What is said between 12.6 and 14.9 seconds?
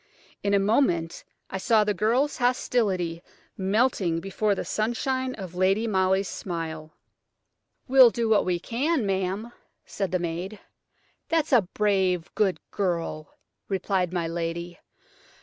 girl!" replied my lady.